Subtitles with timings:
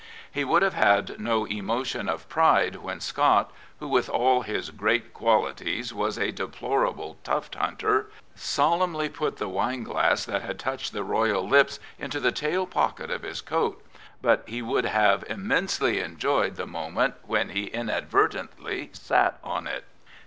[0.31, 5.13] He would have had no emotion of pride when Scott, who, with all his great
[5.13, 11.03] qualities, was a deplorable tuft hunter, solemnly put the wine glass that had touched the
[11.03, 13.85] Royal lips into the tail pocket of his coat,
[14.23, 19.85] but he would have immensely enjoyed the moment when he inadvertently sat on it.